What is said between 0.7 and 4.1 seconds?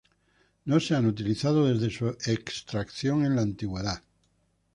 se han utilizado desde su extracción en la antigüedad.